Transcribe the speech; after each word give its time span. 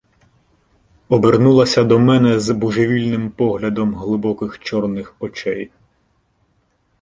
Обернулася 1.09 1.83
до 1.83 1.99
мене 1.99 2.39
з 2.39 2.51
божевільним 2.51 3.31
поглядом 3.31 3.95
глибоких 3.95 4.59
чорних 4.59 5.15
очей. 5.19 5.71